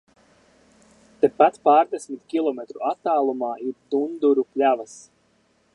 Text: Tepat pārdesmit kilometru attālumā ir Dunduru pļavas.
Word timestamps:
Tepat 1.25 1.59
pārdesmit 1.69 2.23
kilometru 2.35 2.83
attālumā 2.93 3.53
ir 3.67 3.77
Dunduru 3.95 4.49
pļavas. 4.55 4.99